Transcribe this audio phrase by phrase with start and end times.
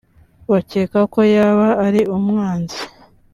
[0.51, 2.79] bakeka ko yaba ari umwanzi